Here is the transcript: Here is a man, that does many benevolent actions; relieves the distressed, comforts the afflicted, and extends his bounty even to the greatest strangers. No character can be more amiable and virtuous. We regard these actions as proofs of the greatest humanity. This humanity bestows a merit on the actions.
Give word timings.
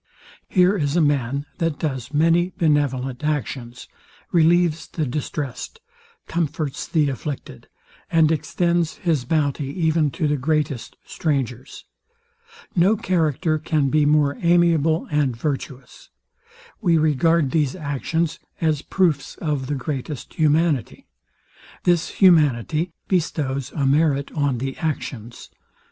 Here 0.49 0.75
is 0.75 0.95
a 0.95 0.99
man, 0.99 1.45
that 1.59 1.77
does 1.77 2.11
many 2.11 2.53
benevolent 2.57 3.23
actions; 3.23 3.87
relieves 4.31 4.87
the 4.87 5.05
distressed, 5.05 5.79
comforts 6.27 6.87
the 6.87 7.07
afflicted, 7.09 7.67
and 8.11 8.31
extends 8.31 8.95
his 8.95 9.25
bounty 9.25 9.67
even 9.67 10.09
to 10.09 10.27
the 10.27 10.37
greatest 10.37 10.95
strangers. 11.05 11.85
No 12.75 12.97
character 12.97 13.59
can 13.59 13.91
be 13.91 14.07
more 14.07 14.39
amiable 14.41 15.05
and 15.11 15.37
virtuous. 15.37 16.09
We 16.81 16.97
regard 16.97 17.51
these 17.51 17.75
actions 17.75 18.39
as 18.59 18.81
proofs 18.81 19.35
of 19.35 19.67
the 19.67 19.75
greatest 19.75 20.33
humanity. 20.33 21.05
This 21.83 22.09
humanity 22.09 22.91
bestows 23.07 23.71
a 23.73 23.85
merit 23.85 24.31
on 24.31 24.57
the 24.57 24.75
actions. 24.77 25.51